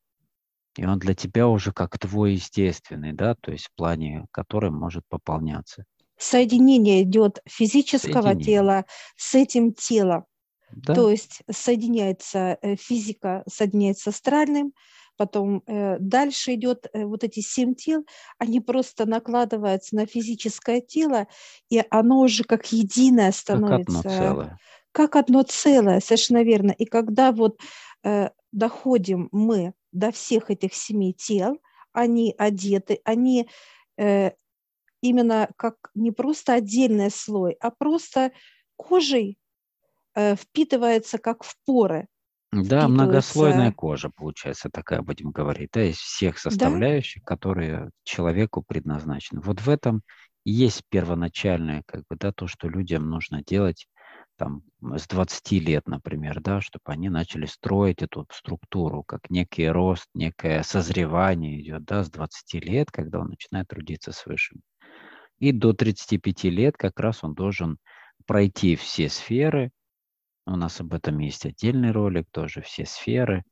И 0.75 0.85
он 0.85 0.99
для 0.99 1.13
тебя 1.13 1.47
уже 1.47 1.71
как 1.71 1.97
твой 1.97 2.33
естественный, 2.33 3.13
да, 3.13 3.35
то 3.35 3.51
есть 3.51 3.67
в 3.67 3.75
плане, 3.75 4.25
который 4.31 4.71
может 4.71 5.03
пополняться 5.07 5.85
соединение 6.23 7.03
идет 7.03 7.39
физического 7.45 8.29
соединение. 8.29 8.45
тела 8.45 8.85
с 9.15 9.35
этим 9.35 9.73
телом. 9.73 10.25
Да. 10.71 10.95
То 10.95 11.09
есть 11.11 11.41
соединяется 11.51 12.57
э, 12.61 12.75
физика, 12.75 13.43
соединяется 13.47 14.11
с 14.11 14.15
астральным, 14.15 14.73
потом 15.17 15.61
э, 15.67 15.97
дальше 15.99 16.55
идет 16.55 16.87
э, 16.93 17.05
вот 17.05 17.23
эти 17.23 17.41
семь 17.41 17.75
тел, 17.75 18.05
они 18.39 18.59
просто 18.59 19.05
накладываются 19.05 19.95
на 19.95 20.05
физическое 20.05 20.81
тело, 20.81 21.27
и 21.69 21.83
оно 21.89 22.21
уже 22.21 22.43
как 22.43 22.71
единое 22.71 23.31
становится. 23.31 24.01
Как 24.01 24.05
одно 24.05 24.17
целое. 24.17 24.59
Как 24.91 25.15
одно 25.15 25.43
целое, 25.43 25.99
совершенно 25.99 26.43
верно. 26.43 26.71
И 26.71 26.85
когда 26.85 27.31
вот 27.31 27.59
э, 28.03 28.29
доходим 28.51 29.29
мы 29.31 29.73
до 29.91 30.11
всех 30.11 30.49
этих 30.49 30.73
семи 30.73 31.13
тел, 31.13 31.57
они 31.91 32.33
одеты, 32.37 32.99
они 33.03 33.47
э, 33.97 34.31
именно 35.03 35.49
как 35.57 35.75
не 35.93 36.11
просто 36.11 36.53
отдельный 36.53 37.11
слой, 37.11 37.57
а 37.59 37.69
просто 37.69 38.31
кожей 38.77 39.37
э, 40.15 40.35
впитывается 40.35 41.17
как 41.17 41.43
в 41.43 41.55
поры. 41.65 42.07
Да, 42.51 42.87
многослойная 42.87 43.71
кожа 43.71 44.11
получается 44.15 44.69
такая, 44.69 45.01
будем 45.01 45.31
говорить, 45.31 45.71
да, 45.73 45.83
из 45.83 45.97
всех 45.97 46.37
составляющих, 46.37 47.23
да? 47.23 47.25
которые 47.25 47.89
человеку 48.03 48.63
предназначены. 48.65 49.41
Вот 49.41 49.59
в 49.59 49.69
этом 49.69 50.03
есть 50.45 50.83
первоначальное, 50.89 51.83
как 51.85 52.03
бы, 52.09 52.15
да, 52.17 52.31
то, 52.31 52.47
что 52.47 52.67
людям 52.67 53.09
нужно 53.09 53.43
делать 53.43 53.87
там 54.37 54.61
с 54.81 55.07
20 55.07 55.51
лет, 55.63 55.87
например, 55.87 56.41
да, 56.41 56.61
чтобы 56.61 56.83
они 56.85 57.09
начали 57.09 57.45
строить 57.45 58.01
эту 58.01 58.27
структуру, 58.31 59.03
как 59.03 59.29
некий 59.29 59.67
рост, 59.67 60.07
некое 60.13 60.63
созревание 60.63 61.61
идет, 61.61 61.83
да, 61.85 62.03
с 62.03 62.11
20 62.11 62.53
лет, 62.65 62.91
когда 62.91 63.19
он 63.19 63.29
начинает 63.29 63.67
трудиться 63.67 64.11
с 64.11 64.25
высшим. 64.25 64.61
И 65.43 65.51
до 65.51 65.73
35 65.73 66.45
лет 66.45 66.77
как 66.77 67.01
раз 67.01 67.21
он 67.21 67.33
должен 67.33 67.77
пройти 68.25 68.77
все 68.77 69.09
сферы. 69.09 69.71
У 70.45 70.55
нас 70.55 70.79
об 70.79 70.93
этом 70.93 71.19
есть 71.19 71.45
отдельный 71.45 71.91
ролик, 71.91 72.27
тоже 72.31 72.61
все 72.61 72.85
сферы, 72.85 73.43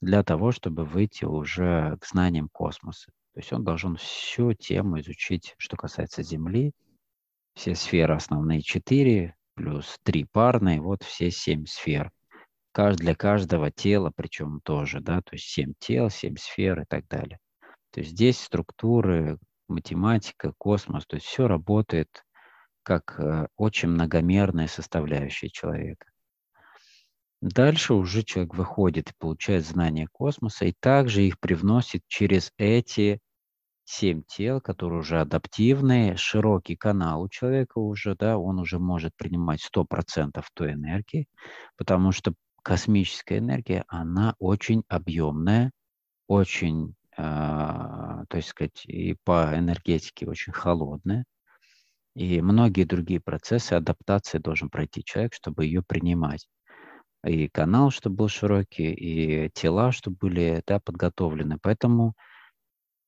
для 0.00 0.24
того, 0.24 0.50
чтобы 0.50 0.84
выйти 0.84 1.26
уже 1.26 1.96
к 2.00 2.06
знаниям 2.06 2.48
космоса. 2.50 3.12
То 3.34 3.38
есть 3.38 3.52
он 3.52 3.62
должен 3.62 3.94
всю 3.98 4.52
тему 4.52 4.98
изучить, 4.98 5.54
что 5.58 5.76
касается 5.76 6.24
Земли, 6.24 6.72
все 7.54 7.76
сферы 7.76 8.16
основные 8.16 8.60
четыре, 8.60 9.36
плюс 9.54 9.96
три 10.02 10.24
парные, 10.24 10.80
вот 10.80 11.04
все 11.04 11.30
семь 11.30 11.66
сфер. 11.66 12.10
Для 12.74 13.14
каждого 13.14 13.70
тела, 13.70 14.10
причем 14.12 14.58
тоже, 14.64 14.98
да, 14.98 15.22
то 15.22 15.36
есть 15.36 15.44
семь 15.44 15.74
тел, 15.78 16.10
семь 16.10 16.34
сфер 16.36 16.80
и 16.80 16.84
так 16.84 17.06
далее. 17.06 17.38
То 17.92 18.00
есть 18.00 18.10
здесь 18.10 18.40
структуры 18.40 19.38
математика, 19.68 20.52
космос, 20.58 21.06
то 21.06 21.16
есть 21.16 21.26
все 21.26 21.46
работает 21.46 22.24
как 22.82 23.20
э, 23.20 23.48
очень 23.56 23.90
многомерная 23.90 24.66
составляющая 24.66 25.50
человека. 25.50 26.06
Дальше 27.40 27.94
уже 27.94 28.22
человек 28.24 28.54
выходит 28.54 29.10
и 29.10 29.14
получает 29.18 29.64
знания 29.64 30.08
космоса, 30.10 30.64
и 30.64 30.74
также 30.80 31.22
их 31.22 31.38
привносит 31.38 32.02
через 32.08 32.52
эти 32.56 33.20
семь 33.84 34.22
тел, 34.26 34.60
которые 34.60 35.00
уже 35.00 35.20
адаптивные, 35.20 36.16
широкий 36.16 36.76
канал 36.76 37.22
у 37.22 37.28
человека 37.28 37.78
уже, 37.78 38.14
да, 38.16 38.38
он 38.38 38.58
уже 38.58 38.78
может 38.78 39.14
принимать 39.16 39.60
100% 39.64 40.42
той 40.52 40.72
энергии, 40.72 41.26
потому 41.76 42.12
что 42.12 42.34
космическая 42.62 43.38
энергия, 43.38 43.84
она 43.88 44.34
очень 44.38 44.82
объемная, 44.88 45.72
очень 46.26 46.94
то 48.28 48.36
есть 48.36 48.50
сказать, 48.50 48.84
и 48.86 49.16
по 49.24 49.52
энергетике 49.56 50.26
очень 50.26 50.52
холодная. 50.52 51.24
И 52.14 52.40
многие 52.40 52.84
другие 52.84 53.20
процессы 53.20 53.74
адаптации 53.74 54.38
должен 54.38 54.70
пройти 54.70 55.04
человек, 55.04 55.34
чтобы 55.34 55.64
ее 55.64 55.82
принимать. 55.82 56.48
И 57.24 57.48
канал, 57.48 57.90
чтобы 57.90 58.16
был 58.16 58.28
широкий, 58.28 58.92
и 58.92 59.50
тела, 59.50 59.92
чтобы 59.92 60.16
были 60.20 60.62
да, 60.66 60.80
подготовлены. 60.80 61.58
Поэтому, 61.62 62.14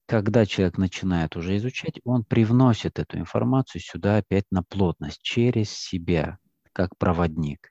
когда 0.06 0.46
человек 0.46 0.78
начинает 0.78 1.36
уже 1.36 1.56
изучать, 1.56 2.00
он 2.04 2.24
привносит 2.24 2.98
эту 2.98 3.18
информацию 3.18 3.80
сюда 3.80 4.18
опять 4.18 4.46
на 4.50 4.62
плотность, 4.62 5.22
через 5.22 5.70
себя, 5.70 6.38
как 6.72 6.96
проводник 6.98 7.69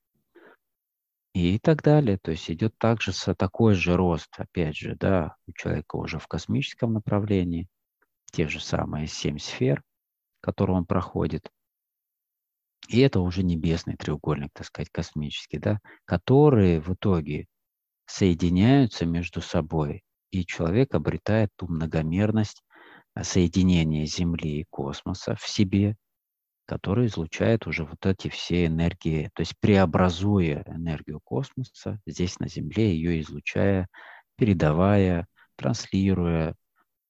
и 1.40 1.60
так 1.60 1.84
далее. 1.84 2.18
То 2.18 2.32
есть 2.32 2.50
идет 2.50 2.78
также 2.78 3.12
такой 3.36 3.74
же 3.74 3.96
рост, 3.96 4.30
опять 4.38 4.76
же, 4.76 4.96
да, 4.96 5.36
у 5.48 5.54
человека 5.54 5.96
уже 5.96 6.20
в 6.20 6.28
космическом 6.28 6.94
направлении, 6.94 7.68
те 8.32 8.48
же 8.48 8.60
самые 8.60 9.08
семь 9.08 9.40
сфер, 9.40 9.84
которые 10.42 10.78
он 10.78 10.86
проходит. 10.86 11.52
И 12.88 13.00
это 13.00 13.20
уже 13.20 13.44
небесный 13.44 13.96
треугольник, 13.96 14.50
так 14.54 14.66
сказать, 14.66 14.90
космический, 14.92 15.60
да, 15.60 15.80
которые 16.06 16.82
в 16.82 16.94
итоге 16.94 17.46
соединяются 18.06 19.06
между 19.06 19.42
собой, 19.42 20.04
и 20.32 20.46
человек 20.46 20.96
обретает 20.96 21.52
ту 21.56 21.68
многомерность 21.68 22.64
а, 23.14 23.24
соединения 23.24 24.06
Земли 24.06 24.62
и 24.62 24.66
космоса 24.70 25.36
в 25.36 25.48
себе, 25.48 25.96
который 26.70 27.08
излучает 27.08 27.66
уже 27.66 27.84
вот 27.84 28.06
эти 28.06 28.30
все 28.30 28.68
энергии, 28.68 29.32
то 29.34 29.42
есть 29.42 29.56
преобразуя 29.60 30.64
энергию 30.68 31.20
космоса 31.20 32.00
здесь 32.06 32.40
на 32.40 32.48
Земле, 32.48 32.94
ее 32.94 33.22
излучая, 33.22 33.88
передавая, 34.38 35.26
транслируя, 35.56 36.54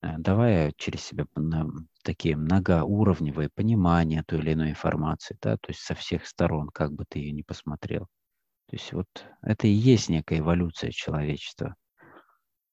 э, 0.02 0.18
давая 0.18 0.72
через 0.78 1.04
себя 1.04 1.26
такие 2.04 2.38
многоуровневые 2.38 3.50
понимания 3.54 4.24
той 4.26 4.40
или 4.40 4.54
иной 4.54 4.70
информации, 4.70 5.38
да, 5.42 5.58
то 5.58 5.72
есть 5.72 5.82
со 5.82 5.94
всех 5.94 6.26
сторон, 6.26 6.70
как 6.70 6.94
бы 6.94 7.04
ты 7.06 7.20
ее 7.20 7.34
ни 7.34 7.42
посмотрел. 7.42 8.08
То 8.70 8.78
есть 8.78 8.94
вот 8.94 9.08
это 9.42 9.68
и 9.68 9.72
есть 9.72 10.08
некая 10.08 10.40
эволюция 10.40 10.92
человечества. 10.92 11.76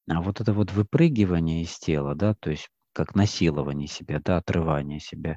А 0.09 0.23
вот 0.23 0.41
это 0.41 0.53
вот 0.53 0.71
выпрыгивание 0.71 1.63
из 1.63 1.77
тела, 1.81 2.15
да, 2.15 2.35
то 2.35 2.51
есть 2.51 2.69
как 2.93 3.17
насилование 3.17 3.89
себя, 3.89 4.21
да, 4.25 4.37
отрывание 4.37 5.01
себя, 5.01 5.37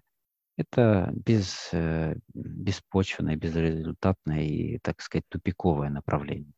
это 0.59 1.09
без, 1.13 1.69
э, 1.71 2.15
беспочвенное, 2.33 3.37
безрезультатное 3.37 4.43
и, 4.43 4.79
так 4.79 5.01
сказать, 5.01 5.23
тупиковое 5.29 5.89
направление. 5.89 6.51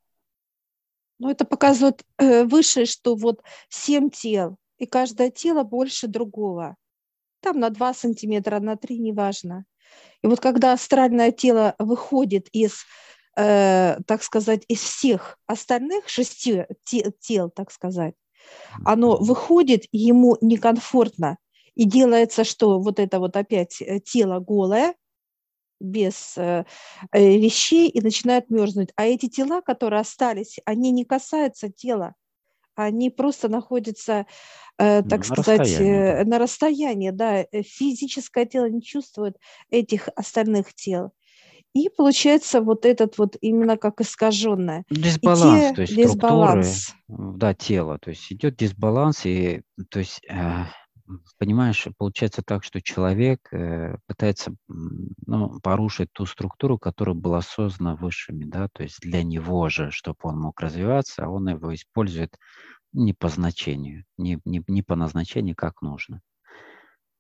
Ну, 1.20 1.30
это 1.30 1.46
показывает 1.46 2.04
э, 2.18 2.44
выше, 2.46 2.86
что 2.86 3.16
вот 3.16 3.44
семь 3.70 4.10
тел, 4.10 4.58
и 4.80 4.88
каждое 4.88 5.30
тело 5.30 5.64
больше 5.64 6.08
другого. 6.08 6.76
Там 7.42 7.60
на 7.60 7.70
2 7.70 7.94
сантиметра, 7.94 8.60
на 8.60 8.76
3, 8.76 8.98
неважно. 8.98 9.66
И 10.24 10.28
вот 10.28 10.40
когда 10.40 10.74
астральное 10.74 11.32
тело 11.32 11.76
выходит 11.78 12.48
из 12.52 12.86
э, 13.38 13.98
так 14.08 14.24
сказать, 14.24 14.64
из 14.68 14.80
всех 14.82 15.38
остальных 15.46 16.10
шести 16.10 16.66
тел, 17.20 17.52
так 17.52 17.72
сказать, 17.72 18.16
оно 18.84 19.18
выходит, 19.18 19.84
ему 19.92 20.38
некомфортно, 20.42 21.38
и 21.76 21.86
делается, 21.86 22.44
что 22.44 22.80
вот 22.80 23.00
это 23.00 23.20
вот 23.20 23.36
опять 23.36 23.82
э, 23.82 24.00
тело 24.00 24.40
голое, 24.40 24.96
без 25.80 26.38
э, 26.38 26.66
э, 27.12 27.38
вещей, 27.38 27.90
и 27.90 28.02
начинает 28.02 28.50
мерзнуть. 28.50 28.90
А 28.96 29.06
эти 29.06 29.28
тела, 29.28 29.62
которые 29.62 30.02
остались, 30.02 30.60
они 30.66 30.92
не 30.92 31.06
касаются 31.06 31.70
тела, 31.70 32.16
они 32.76 33.10
просто 33.10 33.50
находятся, 33.50 34.26
так 34.78 35.06
на 35.08 35.24
сказать, 35.24 35.60
расстоянии, 35.60 36.24
на 36.24 36.40
расстоянии, 36.40 37.10
да, 37.12 37.46
физическое 37.52 38.46
тело 38.46 38.70
не 38.70 38.82
чувствует 38.82 39.38
этих 39.70 40.08
остальных 40.16 40.74
тел. 40.74 41.12
И 41.74 41.90
получается 41.90 42.62
вот 42.62 42.86
этот 42.86 43.18
вот 43.18 43.38
именно 43.40 43.78
как 43.78 44.02
искаженное. 44.02 44.84
Дисбаланс, 44.90 45.70
те, 45.70 45.74
то 45.74 45.82
есть 45.82 45.96
дисбаланс. 45.96 46.84
структуры, 46.84 47.38
да, 47.38 47.54
тела, 47.54 47.98
то 47.98 48.10
есть 48.10 48.32
идет 48.32 48.58
дисбаланс, 48.58 49.26
и 49.26 49.62
то 49.90 50.00
есть 50.00 50.22
э, 50.28 50.66
понимаешь, 51.38 51.88
получается 51.98 52.42
так, 52.44 52.64
что 52.64 52.82
человек 52.82 53.52
э, 53.54 53.98
пытается 54.08 54.56
ну, 54.68 55.60
порушить 55.62 56.12
ту 56.14 56.26
структуру, 56.26 56.78
которая 56.78 57.16
была 57.16 57.42
создана 57.42 57.96
высшими, 57.96 58.46
да, 58.46 58.68
то 58.72 58.84
есть 58.84 59.00
для 59.02 59.24
него 59.24 59.70
же, 59.70 59.92
чтобы 59.92 60.20
он 60.24 60.40
мог 60.40 60.60
развиваться, 60.60 61.26
а 61.26 61.30
он 61.30 61.50
его 61.50 61.74
использует 61.74 62.38
не 62.94 63.14
по 63.14 63.30
значению, 63.30 64.06
не, 64.18 64.40
не, 64.46 64.64
не 64.68 64.84
по 64.84 64.96
назначению, 64.96 65.56
как 65.56 65.82
нужно. 65.82 66.22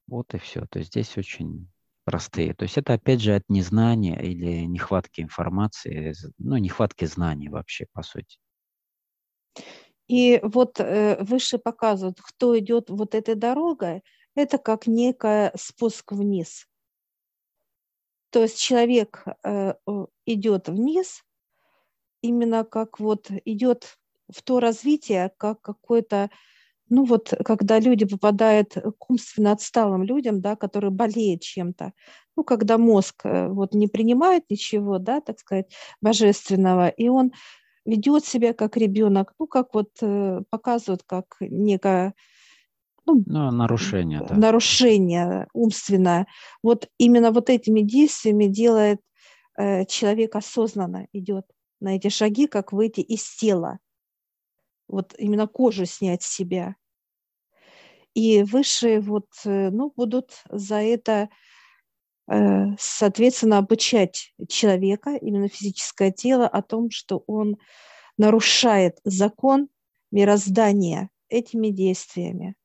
Вот 0.08 0.34
и 0.34 0.38
все. 0.38 0.66
То 0.68 0.80
есть 0.80 0.92
здесь 0.92 1.18
очень 1.18 1.70
простые. 2.04 2.54
То 2.54 2.64
есть 2.64 2.78
это 2.78 2.94
опять 2.94 3.22
же 3.22 3.36
от 3.36 3.44
незнания 3.50 4.22
или 4.22 4.66
нехватки 4.66 5.22
информации, 5.22 6.14
ну, 6.38 6.58
нехватки 6.58 7.06
знаний 7.06 7.50
вообще, 7.50 7.86
по 7.94 8.04
сути. 8.04 8.38
И 10.08 10.40
вот 10.44 10.80
э, 10.80 11.18
выше 11.24 11.58
показывают, 11.58 12.20
кто 12.22 12.58
идет 12.58 12.90
вот 12.90 13.16
этой 13.16 13.36
дорогой, 13.36 14.04
это 14.36 14.58
как 14.58 14.88
некая 14.88 15.52
спуск 15.56 16.12
вниз. 16.12 16.68
То 18.30 18.42
есть 18.44 18.60
человек 18.60 19.26
э, 19.44 19.74
идет 20.26 20.70
вниз, 20.70 21.24
именно 22.22 22.64
как 22.64 23.00
вот 23.00 23.30
идет 23.46 23.98
в 24.30 24.42
то 24.44 24.60
развитие, 24.60 25.32
как 25.38 25.62
какой-то 25.62 26.30
ну 26.92 27.06
вот, 27.06 27.34
когда 27.46 27.80
люди 27.80 28.06
попадают 28.06 28.74
к 28.74 29.10
умственно 29.10 29.54
отсталым 29.54 30.04
людям, 30.04 30.42
да, 30.42 30.58
которые 30.58 30.92
болеют 30.92 31.42
чем-то, 31.42 31.94
ну, 32.36 32.44
когда 32.44 32.78
мозг 32.78 33.22
э, 33.24 33.48
вот 33.48 33.74
не 33.74 33.88
принимает 33.88 34.44
ничего, 34.50 34.98
да, 35.00 35.22
так 35.22 35.40
сказать, 35.40 35.74
божественного, 36.02 36.90
и 36.90 37.08
он 37.08 37.32
ведет 37.86 38.26
себя 38.26 38.54
как 38.54 38.78
ребенок, 38.78 39.34
ну, 39.40 39.48
как 39.48 39.74
вот 39.74 39.90
э, 40.02 40.42
показывают, 40.50 41.04
как 41.04 41.38
некое 41.40 42.14
ну, 43.06 43.24
ну, 43.26 43.52
нарушение, 43.52 44.26
да. 44.28 44.36
нарушение 44.36 45.48
умственное. 45.54 46.28
Вот 46.62 46.88
именно 46.98 47.32
вот 47.32 47.50
этими 47.50 47.82
действиями 47.82 48.46
делает 48.46 49.02
э, 49.58 49.86
человек 49.86 50.36
осознанно 50.36 51.08
идет 51.14 51.46
на 51.80 51.96
эти 51.96 52.10
шаги, 52.10 52.48
как 52.48 52.72
выйти 52.72 53.02
из 53.02 53.24
тела. 53.36 53.80
Вот 54.88 55.16
именно 55.18 55.48
кожу 55.48 55.86
снять 55.86 56.22
с 56.22 56.32
себя 56.32 56.76
и 58.14 58.44
высшие 58.44 59.00
вот, 59.00 59.28
э, 59.46 59.70
ну, 59.70 59.94
будут 59.96 60.44
за 60.50 60.76
это, 60.76 61.30
соответственно, 62.28 63.58
обучать 63.58 64.34
человека, 64.48 65.16
именно 65.16 65.48
физическое 65.48 66.12
тело, 66.12 66.48
о 66.48 66.62
том, 66.62 66.90
что 66.90 67.24
он 67.28 67.58
нарушает 68.18 69.00
закон 69.04 69.70
мироздания 70.12 71.10
этими 71.30 71.70
действиями. 71.70 72.56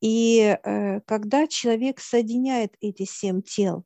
И 0.00 0.56
э, 0.62 1.00
когда 1.02 1.46
человек 1.46 2.00
соединяет 2.00 2.74
эти 2.80 3.04
семь 3.04 3.42
тел, 3.42 3.84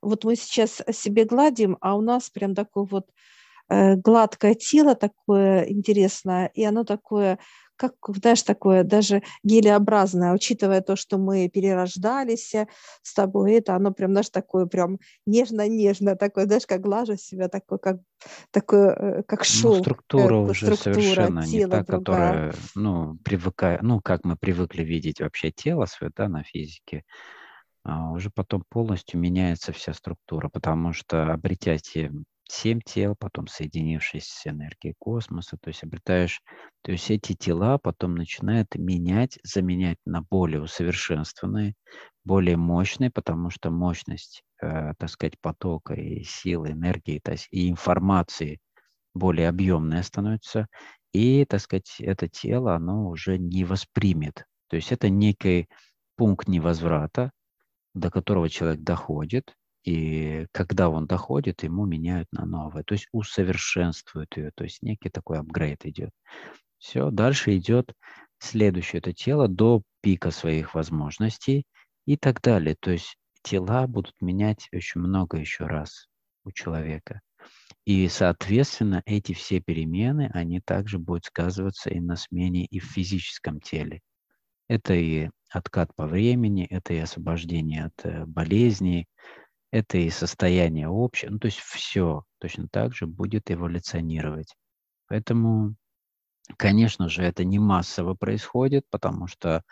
вот 0.00 0.24
мы 0.24 0.34
сейчас 0.34 0.82
себе 0.92 1.24
гладим, 1.24 1.76
а 1.80 1.96
у 1.96 2.00
нас 2.00 2.30
прям 2.30 2.54
такое 2.54 2.84
вот 2.84 3.08
гладкое 3.68 4.54
тело 4.54 4.94
такое 4.94 5.64
интересное, 5.70 6.50
и 6.54 6.64
оно 6.64 6.84
такое 6.84 7.38
как, 7.82 7.94
знаешь, 8.22 8.42
такое 8.42 8.84
даже 8.84 9.22
гелеобразное, 9.42 10.32
учитывая 10.32 10.80
то, 10.80 10.94
что 10.96 11.18
мы 11.18 11.48
перерождались 11.48 12.54
с 13.02 13.14
тобой, 13.14 13.54
это 13.54 13.74
оно 13.74 13.92
прям, 13.92 14.12
знаешь, 14.12 14.30
такое 14.30 14.66
прям 14.66 14.98
нежно-нежно, 15.26 16.16
такое, 16.16 16.46
знаешь, 16.46 16.66
как 16.66 16.80
глажу 16.80 17.16
себя, 17.16 17.48
такое, 17.48 17.78
как, 17.78 17.96
такое, 18.52 18.90
э, 18.90 19.22
как 19.24 19.44
шоу. 19.44 19.70
Ну, 19.70 19.80
структура 19.80 20.36
уже 20.36 20.66
структура, 20.66 20.84
совершенно 20.92 21.46
не 21.46 21.60
та, 21.66 21.82
другая. 21.82 21.82
которая, 21.82 22.54
ну, 22.76 23.18
привыкая, 23.24 23.78
ну, 23.82 24.00
как 24.00 24.24
мы 24.24 24.36
привыкли 24.36 24.82
видеть 24.84 25.20
вообще 25.20 25.50
тело 25.50 25.86
свое, 25.86 26.12
да, 26.16 26.28
на 26.28 26.44
физике, 26.44 27.04
а 27.84 28.12
уже 28.12 28.30
потом 28.30 28.62
полностью 28.68 29.18
меняется 29.18 29.72
вся 29.72 29.92
структура, 29.92 30.48
потому 30.48 30.92
что 30.92 31.32
обретя 31.32 31.78
те 31.78 32.12
семь 32.52 32.80
тел, 32.84 33.16
потом 33.18 33.46
соединившись 33.46 34.26
с 34.26 34.46
энергией 34.46 34.94
космоса, 34.98 35.56
то 35.60 35.68
есть 35.68 35.82
обретаешь, 35.82 36.42
то 36.82 36.92
есть 36.92 37.10
эти 37.10 37.34
тела 37.34 37.78
потом 37.78 38.14
начинают 38.14 38.74
менять, 38.74 39.38
заменять 39.42 39.98
на 40.04 40.22
более 40.22 40.62
усовершенствованные, 40.62 41.74
более 42.24 42.56
мощные, 42.56 43.10
потому 43.10 43.50
что 43.50 43.70
мощность, 43.70 44.42
э, 44.60 44.92
так 44.98 45.08
сказать, 45.08 45.40
потока 45.40 45.94
и 45.94 46.22
силы, 46.24 46.72
энергии, 46.72 47.20
то 47.24 47.32
есть 47.32 47.48
и 47.50 47.70
информации 47.70 48.60
более 49.14 49.48
объемная 49.48 50.02
становится, 50.02 50.66
и, 51.12 51.44
так 51.46 51.60
сказать, 51.60 51.96
это 52.00 52.28
тело, 52.28 52.74
оно 52.74 53.08
уже 53.08 53.38
не 53.38 53.64
воспримет. 53.64 54.44
То 54.68 54.76
есть 54.76 54.92
это 54.92 55.08
некий 55.08 55.68
пункт 56.16 56.48
невозврата, 56.48 57.30
до 57.94 58.10
которого 58.10 58.48
человек 58.48 58.80
доходит, 58.80 59.54
и 59.84 60.46
когда 60.52 60.88
он 60.88 61.06
доходит, 61.06 61.62
ему 61.64 61.86
меняют 61.86 62.28
на 62.32 62.44
новое, 62.44 62.84
то 62.84 62.94
есть 62.94 63.08
усовершенствуют 63.12 64.36
ее, 64.36 64.50
то 64.54 64.64
есть 64.64 64.82
некий 64.82 65.10
такой 65.10 65.38
апгрейд 65.38 65.84
идет. 65.84 66.10
Все, 66.78 67.10
дальше 67.10 67.56
идет 67.56 67.94
следующее 68.38 68.98
это 68.98 69.12
тело 69.12 69.48
до 69.48 69.82
пика 70.00 70.30
своих 70.30 70.74
возможностей 70.74 71.64
и 72.06 72.16
так 72.16 72.40
далее. 72.40 72.76
То 72.78 72.90
есть 72.90 73.16
тела 73.42 73.86
будут 73.86 74.14
менять 74.20 74.68
очень 74.72 75.00
много 75.00 75.38
еще 75.38 75.66
раз 75.66 76.08
у 76.44 76.52
человека. 76.52 77.20
И, 77.84 78.08
соответственно, 78.08 79.02
эти 79.06 79.32
все 79.32 79.60
перемены, 79.60 80.30
они 80.32 80.60
также 80.60 80.98
будут 80.98 81.24
сказываться 81.24 81.90
и 81.90 81.98
на 81.98 82.16
смене 82.16 82.64
и 82.64 82.78
в 82.78 82.84
физическом 82.84 83.60
теле. 83.60 84.00
Это 84.68 84.94
и 84.94 85.30
откат 85.50 85.94
по 85.96 86.06
времени, 86.06 86.64
это 86.64 86.94
и 86.94 86.98
освобождение 86.98 87.86
от 87.86 88.04
э, 88.06 88.24
болезней, 88.24 89.06
это 89.72 89.98
и 89.98 90.10
состояние 90.10 90.88
общее, 90.88 91.30
ну, 91.30 91.38
то 91.38 91.46
есть 91.46 91.58
все 91.58 92.24
точно 92.38 92.68
так 92.68 92.94
же 92.94 93.06
будет 93.06 93.50
эволюционировать. 93.50 94.54
Поэтому, 95.08 95.74
конечно 96.58 97.08
же, 97.08 97.22
это 97.24 97.44
не 97.44 97.58
массово 97.58 98.14
происходит, 98.14 98.84
потому 98.90 99.26
что 99.26 99.62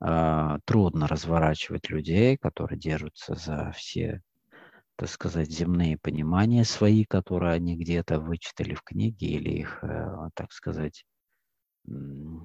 э, 0.00 0.58
трудно 0.64 1.06
разворачивать 1.06 1.90
людей, 1.90 2.36
которые 2.38 2.78
держатся 2.78 3.34
за 3.36 3.72
все 3.76 4.22
так 4.96 5.08
сказать, 5.08 5.50
земные 5.50 5.98
понимания 5.98 6.64
свои, 6.64 7.04
которые 7.04 7.54
они 7.54 7.76
где-то 7.76 8.20
вычитали 8.20 8.74
в 8.74 8.82
книге 8.82 9.26
или 9.26 9.50
их, 9.50 9.82
э, 9.82 10.28
так 10.34 10.52
сказать, 10.52 11.04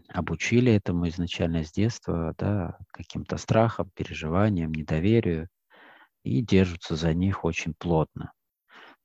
обучили 0.10 0.74
этому 0.74 1.08
изначально 1.08 1.64
с 1.64 1.72
детства, 1.72 2.34
да, 2.38 2.78
каким-то 2.92 3.38
страхам, 3.38 3.90
переживаниям, 3.96 4.72
недоверию, 4.72 5.48
и 6.24 6.42
держатся 6.42 6.96
за 6.96 7.14
них 7.14 7.46
очень 7.46 7.74
плотно. 7.78 8.34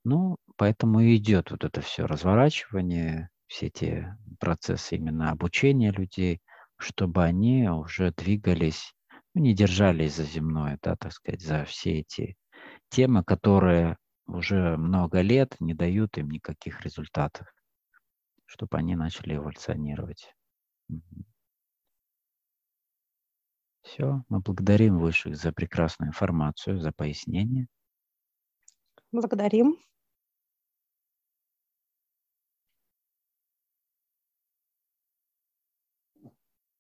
Ну, 0.05 0.37
поэтому 0.57 1.01
и 1.01 1.17
идет 1.17 1.51
вот 1.51 1.65
это 1.65 1.81
все 1.81 2.07
разворачивание, 2.07 3.31
все 3.47 3.67
эти 3.67 4.07
процессы 4.41 4.97
именно 4.97 5.31
обучения 5.31 5.91
людей, 5.93 6.41
чтобы 6.79 7.25
они 7.25 7.69
уже 7.69 8.13
двигались, 8.13 8.95
ну, 9.35 9.43
не 9.43 9.55
держались 9.55 10.17
за 10.17 10.25
земное, 10.25 10.79
да, 10.83 10.97
так 10.97 11.13
сказать, 11.13 11.43
за 11.43 11.65
все 11.65 12.01
эти 12.01 12.37
темы, 12.91 13.25
которые 13.25 13.99
уже 14.27 14.77
много 14.77 15.21
лет 15.21 15.57
не 15.61 15.75
дают 15.75 16.19
им 16.19 16.31
никаких 16.31 16.83
результатов 16.83 17.49
чтобы 18.47 18.79
они 18.79 18.95
начали 18.97 19.37
эволюционировать. 19.37 20.35
Все, 23.85 24.25
мы 24.31 24.41
благодарим 24.41 24.99
высших 24.99 25.37
за 25.37 25.53
прекрасную 25.53 26.09
информацию, 26.09 26.81
за 26.81 26.91
пояснение. 26.91 27.69
Благодарим. 29.13 29.77